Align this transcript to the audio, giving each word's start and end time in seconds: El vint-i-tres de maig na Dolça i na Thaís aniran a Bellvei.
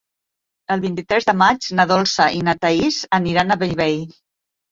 El 0.75 0.79
vint-i-tres 0.85 1.27
de 1.29 1.33
maig 1.41 1.67
na 1.79 1.85
Dolça 1.91 2.27
i 2.37 2.41
na 2.47 2.57
Thaís 2.63 2.97
aniran 3.21 3.57
a 3.57 3.59
Bellvei. 3.65 3.97